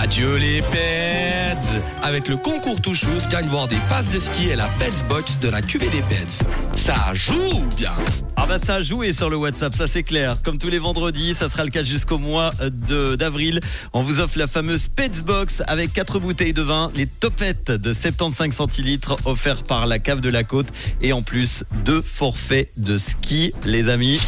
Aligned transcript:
Adieu 0.00 0.38
les 0.38 0.60
pets 0.60 1.56
Avec 2.02 2.26
le 2.26 2.36
concours 2.36 2.80
Touchous, 2.80 3.28
gagne 3.30 3.46
voir 3.46 3.68
des 3.68 3.78
passes 3.88 4.10
de 4.10 4.18
ski 4.18 4.48
et 4.48 4.56
la 4.56 4.66
Pets 4.66 5.06
Box 5.08 5.38
de 5.38 5.48
la 5.48 5.62
QV 5.62 5.88
des 5.88 6.02
pets. 6.02 6.42
Ça 6.74 6.96
joue 7.12 7.68
bien 7.76 7.92
Ah 8.34 8.46
bah 8.48 8.58
ça 8.58 8.74
a 8.74 8.82
joué 8.82 9.12
sur 9.12 9.30
le 9.30 9.36
WhatsApp, 9.36 9.76
ça 9.76 9.86
c'est 9.86 10.02
clair. 10.02 10.38
Comme 10.42 10.58
tous 10.58 10.68
les 10.68 10.80
vendredis, 10.80 11.32
ça 11.36 11.48
sera 11.48 11.62
le 11.62 11.70
cas 11.70 11.84
jusqu'au 11.84 12.18
mois 12.18 12.50
d'avril. 13.16 13.60
On 13.92 14.02
vous 14.02 14.18
offre 14.18 14.36
la 14.36 14.48
fameuse 14.48 14.88
Pets 14.88 15.22
Box 15.24 15.62
avec 15.68 15.92
quatre 15.92 16.18
bouteilles 16.18 16.54
de 16.54 16.62
vin, 16.62 16.90
les 16.96 17.06
topettes 17.06 17.70
de 17.70 17.94
75 17.94 18.52
centilitres 18.52 19.14
offerts 19.26 19.62
par 19.62 19.86
la 19.86 20.00
cave 20.00 20.20
de 20.20 20.30
la 20.30 20.42
côte 20.42 20.72
et 21.02 21.12
en 21.12 21.22
plus 21.22 21.62
deux 21.84 22.02
forfaits 22.02 22.68
de 22.78 22.98
ski, 22.98 23.52
les 23.64 23.88
amis. 23.88 24.20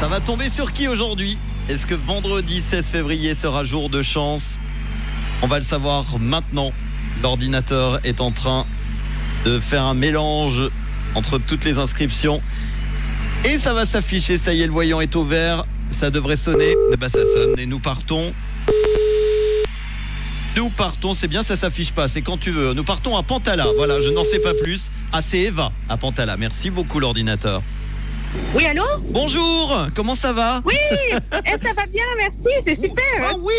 Ça 0.00 0.08
va 0.08 0.20
tomber 0.20 0.48
sur 0.48 0.72
qui 0.72 0.88
aujourd'hui? 0.88 1.36
Est-ce 1.68 1.86
que 1.86 1.94
vendredi 1.94 2.62
16 2.62 2.86
février 2.86 3.34
sera 3.34 3.62
jour 3.62 3.90
de 3.90 4.00
chance? 4.00 4.58
On 5.42 5.46
va 5.46 5.56
le 5.56 5.64
savoir 5.64 6.18
maintenant. 6.18 6.72
L'ordinateur 7.22 8.00
est 8.04 8.22
en 8.22 8.30
train 8.30 8.64
de 9.44 9.60
faire 9.60 9.84
un 9.84 9.92
mélange 9.92 10.62
entre 11.14 11.36
toutes 11.36 11.66
les 11.66 11.76
inscriptions. 11.76 12.40
Et 13.44 13.58
ça 13.58 13.74
va 13.74 13.84
s'afficher, 13.84 14.38
ça 14.38 14.54
y 14.54 14.62
est, 14.62 14.66
le 14.66 14.72
voyant 14.72 15.02
est 15.02 15.14
au 15.14 15.24
vert. 15.24 15.66
Ça 15.90 16.08
devrait 16.08 16.38
sonner. 16.38 16.74
Eh 16.90 16.96
ben, 16.96 17.10
ça 17.10 17.24
sonne 17.34 17.58
et 17.58 17.66
nous 17.66 17.80
partons. 17.80 18.32
Nous 20.56 20.70
partons, 20.70 21.12
c'est 21.12 21.28
bien, 21.28 21.42
ça 21.42 21.54
s'affiche 21.54 21.92
pas, 21.92 22.08
c'est 22.08 22.22
quand 22.22 22.38
tu 22.38 22.50
veux. 22.50 22.72
Nous 22.72 22.82
partons 22.82 23.14
à 23.14 23.22
Pantala. 23.22 23.66
Voilà, 23.76 24.00
je 24.00 24.08
n'en 24.08 24.24
sais 24.24 24.38
pas 24.38 24.54
plus. 24.54 24.90
Ah, 25.12 25.20
c'est 25.20 25.40
Eva 25.40 25.70
à 25.90 25.98
Pantala. 25.98 26.38
Merci 26.38 26.70
beaucoup, 26.70 26.98
l'ordinateur. 26.98 27.62
Oui, 28.54 28.66
allô 28.66 28.84
Bonjour, 29.10 29.86
comment 29.94 30.14
ça 30.14 30.32
va 30.32 30.60
Oui, 30.64 30.74
eh, 31.10 31.12
ça 31.62 31.72
va 31.74 31.86
bien, 31.86 32.04
merci, 32.16 32.56
c'est 32.66 32.80
super. 32.80 33.04
Ah 33.22 33.34
oui, 33.40 33.54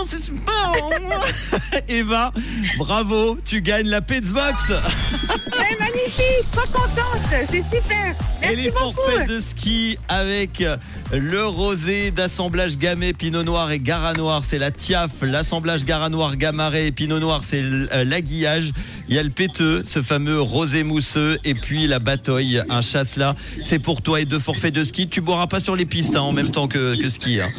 oh, 0.00 0.04
c'est 0.08 0.22
super. 0.22 1.80
Eva, 1.88 2.32
bravo, 2.78 3.36
tu 3.44 3.60
gagnes 3.62 3.88
la 3.88 4.00
Petsbox 4.00 4.62
Eh, 4.70 5.82
magnifique, 5.82 6.50
trop 6.52 6.62
contente, 6.72 7.20
c'est 7.30 7.62
super. 7.62 8.14
et 8.50 8.56
les 8.56 8.70
beaucoup. 8.70 8.92
forfaits 8.94 9.28
de 9.28 9.40
ski 9.40 9.98
avec 10.08 10.64
le 11.12 11.46
rosé 11.46 12.10
d'assemblage 12.10 12.76
gamay 12.78 13.12
Pinot 13.12 13.42
Noir 13.44 13.70
et 13.70 13.78
Gara 13.80 14.14
Noir, 14.14 14.42
c'est 14.44 14.58
la 14.58 14.70
Tiaf, 14.70 15.10
l'assemblage 15.22 15.84
Gara 15.84 16.08
Noir 16.08 16.36
Gamaret 16.36 16.88
et 16.88 16.92
Pinot 16.92 17.18
Noir, 17.20 17.40
c'est 17.44 17.62
euh, 17.62 18.04
l'aiguillage. 18.04 18.72
Il 19.08 19.16
y 19.16 19.18
a 19.18 19.22
le 19.22 19.30
péteux, 19.30 19.82
ce 19.84 20.00
fameux 20.00 20.40
rosé 20.40 20.84
mousseux 20.84 21.38
et 21.44 21.54
puis 21.54 21.86
la 21.86 21.98
bataille, 21.98 22.62
un 22.70 22.80
chasse-là. 22.80 23.34
C'est 23.62 23.78
pour 23.78 24.00
toi 24.00 24.20
et 24.20 24.24
deux 24.24 24.38
forfaits 24.38 24.72
de 24.74 24.84
ski. 24.84 25.08
Tu 25.08 25.20
boiras 25.20 25.46
pas 25.48 25.60
sur 25.60 25.76
les 25.76 25.84
pistes 25.84 26.16
hein, 26.16 26.20
en 26.22 26.32
même 26.32 26.50
temps 26.50 26.66
que, 26.68 26.94
que 26.96 27.08
ski. 27.10 27.40
hein. 27.40 27.50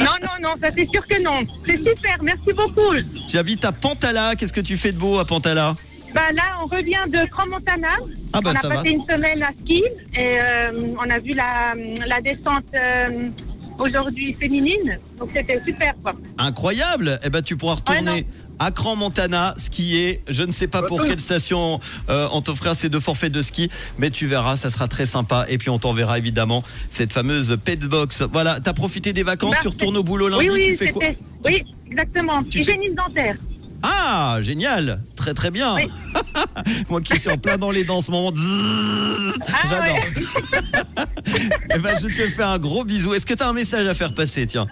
Non, 0.00 0.06
non, 0.22 0.27
non, 0.40 0.50
ça 0.62 0.70
c'est 0.76 0.88
sûr 0.92 1.06
que 1.06 1.20
non. 1.22 1.46
C'est 1.66 1.78
super, 1.78 2.16
merci 2.22 2.52
beaucoup. 2.54 2.94
Tu 3.28 3.38
habites 3.38 3.64
à 3.64 3.72
Pantala, 3.72 4.34
qu'est-ce 4.36 4.52
que 4.52 4.60
tu 4.60 4.76
fais 4.76 4.92
de 4.92 4.98
beau 4.98 5.18
à 5.18 5.24
Pantala 5.24 5.74
Bah 6.14 6.32
là, 6.34 6.42
on 6.62 6.66
revient 6.66 7.04
de 7.08 7.28
Crans-Montana. 7.28 7.88
Ah 8.32 8.40
bah 8.40 8.50
on 8.52 8.56
a 8.56 8.60
ça 8.60 8.68
passé 8.68 8.82
va. 8.84 8.90
une 8.90 9.04
semaine 9.06 9.42
à 9.42 9.50
ski 9.52 9.82
et 10.14 10.38
euh, 10.40 10.94
on 11.00 11.10
a 11.10 11.18
vu 11.18 11.34
la, 11.34 11.74
la 12.06 12.20
descente 12.20 12.64
euh, 12.74 13.26
aujourd'hui 13.78 14.34
féminine. 14.34 14.98
Donc 15.18 15.30
c'était 15.34 15.60
super, 15.66 15.94
quoi. 16.02 16.12
Incroyable 16.38 17.18
Eh 17.24 17.30
ben 17.30 17.42
tu 17.42 17.56
pourras 17.56 17.74
retourner 17.76 18.26
à 18.58 18.70
Cran 18.70 18.96
Montana, 18.96 19.54
skier. 19.56 20.22
Je 20.28 20.42
ne 20.42 20.52
sais 20.52 20.66
pas 20.66 20.82
pour 20.82 21.04
quelle 21.04 21.20
station 21.20 21.80
euh, 22.08 22.28
on 22.32 22.40
t'offrira 22.40 22.74
ces 22.74 22.88
deux 22.88 23.00
forfaits 23.00 23.32
de 23.32 23.42
ski, 23.42 23.70
mais 23.98 24.10
tu 24.10 24.26
verras, 24.26 24.56
ça 24.56 24.70
sera 24.70 24.88
très 24.88 25.06
sympa. 25.06 25.46
Et 25.48 25.58
puis 25.58 25.70
on 25.70 25.78
t'enverra 25.78 26.18
évidemment 26.18 26.62
cette 26.90 27.12
fameuse 27.12 27.56
Petsbox. 27.64 28.22
Voilà, 28.32 28.58
t'as 28.60 28.72
profité 28.72 29.12
des 29.12 29.22
vacances, 29.22 29.52
Bah, 29.52 29.58
tu 29.62 29.68
retournes 29.68 29.96
au 29.96 30.02
boulot 30.02 30.28
lundi, 30.28 30.48
oui, 30.48 30.54
oui, 30.56 30.66
tu 30.72 30.76
fais 30.76 30.90
quoi. 30.92 31.04
Oui, 31.44 31.64
exactement. 31.90 32.42
Tu 32.42 32.64
fais- 32.64 32.78
dentaire. 32.96 33.36
Ah, 33.82 34.38
génial 34.42 35.00
Très 35.14 35.34
très 35.34 35.50
bien 35.52 35.76
Oui. 35.76 35.86
Moi 36.90 37.00
qui 37.00 37.16
suis 37.18 37.30
en 37.30 37.38
plein 37.38 37.56
dans 37.58 37.70
les 37.70 37.84
dents 37.84 37.98
en 37.98 38.00
ce 38.00 38.10
moment. 38.10 38.32
Ah, 39.46 39.68
J'adore 39.68 41.06
Eh 41.74 41.78
ben, 41.78 41.94
je 42.00 42.06
te 42.08 42.28
fais 42.28 42.42
un 42.42 42.58
gros 42.58 42.84
bisou. 42.84 43.14
Est-ce 43.14 43.26
que 43.26 43.34
tu 43.34 43.42
as 43.42 43.48
un 43.48 43.52
message 43.52 43.86
à 43.86 43.94
faire 43.94 44.14
passer 44.14 44.46
Tiens. 44.46 44.66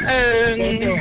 Euh, 0.00 0.56
euh, 0.56 0.96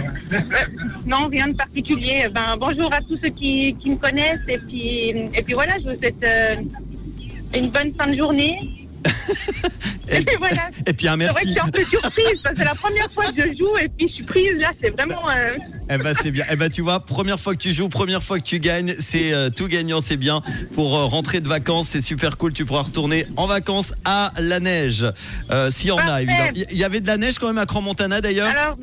non, 1.05 1.27
rien 1.27 1.47
de 1.47 1.53
particulier. 1.55 2.27
Ben, 2.33 2.57
bonjour 2.59 2.93
à 2.93 2.99
tous 3.01 3.17
ceux 3.23 3.29
qui, 3.29 3.75
qui 3.81 3.91
me 3.91 3.95
connaissent. 3.95 4.39
Et 4.47 4.57
puis, 4.57 5.09
et 5.33 5.41
puis 5.43 5.53
voilà, 5.53 5.75
je 5.77 5.89
vous 5.89 5.97
souhaite 5.97 6.15
euh, 6.23 6.55
une 7.55 7.69
bonne 7.69 7.91
fin 7.97 8.07
de 8.07 8.17
journée. 8.17 8.57
Et, 10.11 10.17
Et 10.17 10.25
voilà. 10.39 10.63
et 10.87 10.93
puis 10.93 11.07
un 11.07 11.17
C'est 11.19 11.27
vrai 11.27 11.43
que 11.43 11.49
je 11.49 11.51
merci. 11.51 11.51
suis 11.51 11.59
un 11.59 11.67
peu 11.69 11.83
surprise 11.83 12.41
c'est 12.43 12.63
la 12.63 12.73
première 12.73 13.11
fois 13.11 13.25
que 13.31 13.41
je 13.43 13.55
joue 13.59 13.77
et 13.77 13.87
puis 13.87 14.07
je 14.09 14.13
suis 14.15 14.23
prise 14.25 14.53
là. 14.59 14.71
C'est 14.81 14.89
vraiment. 14.89 15.19
Eh 15.91 15.97
ben 15.97 16.13
c'est 16.21 16.31
bien. 16.31 16.45
Eh 16.51 16.55
ben 16.55 16.69
tu 16.69 16.81
vois, 16.81 16.99
première 16.99 17.39
fois 17.39 17.53
que 17.55 17.59
tu 17.61 17.73
joues, 17.73 17.89
première 17.89 18.21
fois 18.23 18.37
que 18.39 18.43
tu 18.43 18.59
gagnes, 18.59 18.93
c'est 18.99 19.33
euh, 19.33 19.49
tout 19.49 19.67
gagnant, 19.67 20.01
c'est 20.01 20.17
bien. 20.17 20.41
Pour 20.75 20.95
euh, 20.95 21.05
rentrer 21.05 21.39
de 21.39 21.47
vacances, 21.47 21.87
c'est 21.89 22.01
super 22.01 22.37
cool. 22.37 22.53
Tu 22.53 22.65
pourras 22.65 22.83
retourner 22.83 23.25
en 23.37 23.47
vacances 23.47 23.93
à 24.05 24.31
la 24.39 24.59
neige, 24.59 25.05
euh, 25.51 25.71
s'il 25.71 25.87
y 25.87 25.91
en 25.91 25.97
a 25.97 26.03
Parfait. 26.05 26.23
évidemment. 26.23 26.49
Il 26.71 26.77
y 26.77 26.83
avait 26.83 26.99
de 26.99 27.07
la 27.07 27.17
neige 27.17 27.39
quand 27.39 27.47
même 27.47 27.57
à 27.57 27.65
Grand 27.65 27.81
Montana 27.81 28.21
d'ailleurs? 28.21 28.47
Alors, 28.49 28.77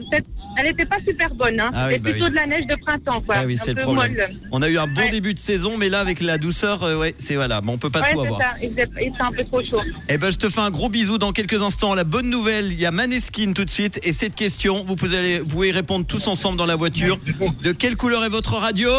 elle 0.58 0.64
n'était 0.66 0.86
pas 0.86 0.96
super 1.06 1.34
bonne. 1.34 1.60
Hein. 1.60 1.70
Ah 1.74 1.86
oui, 1.88 1.94
C'était 1.94 1.98
bah 2.02 2.10
plutôt 2.10 2.24
oui. 2.26 2.30
de 2.30 2.36
la 2.36 2.46
neige 2.46 2.66
de 2.66 2.74
printemps, 2.76 3.20
quoi. 3.20 3.34
Ah 3.38 3.44
oui, 3.46 3.54
un 3.54 3.62
c'est 3.64 3.70
le 3.70 3.76
peu 3.76 3.82
problème. 3.82 4.12
molle. 4.16 4.28
On 4.52 4.62
a 4.62 4.68
eu 4.68 4.78
un 4.78 4.86
bon 4.86 5.02
Ouais. 5.02 5.10
début 5.10 5.34
de 5.34 5.38
saison, 5.38 5.76
mais 5.76 5.88
là 5.88 6.00
avec 6.00 6.20
la 6.20 6.38
douceur, 6.38 6.82
euh, 6.82 6.96
ouais, 6.96 7.14
c'est 7.18 7.36
voilà. 7.36 7.60
Bon, 7.60 7.74
on 7.74 7.78
peut 7.78 7.90
pas 7.90 8.00
Ouais, 8.00 8.12
tout 8.14 8.20
c'est 8.22 8.26
avoir. 8.26 8.40
ça. 8.40 8.54
C'est 8.60 9.22
un 9.22 9.30
peu 9.32 9.44
trop 9.44 9.62
chaud. 9.62 9.80
Eh 10.08 10.18
ben 10.18 10.30
je 10.32 10.38
te 10.38 10.48
fais 10.48 10.60
un 10.60 10.70
gros 10.70 10.88
bisou 10.88 11.18
dans 11.18 11.32
quelques 11.32 11.60
instants. 11.62 11.94
La 11.94 12.04
bonne 12.04 12.30
nouvelle, 12.30 12.72
il 12.72 12.80
y 12.80 12.86
a 12.86 12.90
Maneskin 12.90 13.52
tout 13.52 13.64
de 13.64 13.70
suite 13.70 14.00
et 14.02 14.12
cette 14.12 14.34
question, 14.34 14.82
vous 14.86 14.96
pouvez 14.96 15.16
aller, 15.18 15.38
vous 15.40 15.46
pouvez 15.46 15.68
y 15.68 15.72
répondre 15.72 16.06
tous 16.06 16.26
ensemble 16.26 16.56
dans 16.58 16.66
la 16.66 16.74
voiture. 16.76 16.95
De 16.96 17.72
quelle 17.72 17.94
couleur 17.94 18.24
est 18.24 18.30
votre 18.30 18.54
radio? 18.54 18.90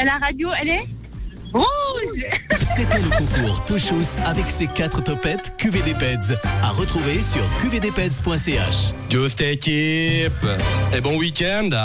Et 0.00 0.04
la 0.04 0.16
radio, 0.16 0.48
elle 0.58 0.68
est 0.70 0.86
rouge. 1.52 2.24
C'était 2.60 3.02
le 3.02 3.10
concours 3.10 3.62
Touchous 3.64 4.20
avec 4.24 4.48
ses 4.48 4.66
quatre 4.66 5.02
topettes 5.02 5.52
QVD 5.58 5.92
Peds. 5.94 6.38
À 6.62 6.70
retrouver 6.70 7.20
sur 7.20 7.42
qvdpeds.ch. 7.60 8.94
Just 9.10 9.42
équipe 9.42 10.46
Et 10.94 11.00
bon 11.02 11.18
week-end 11.18 11.68
hein 11.72 11.76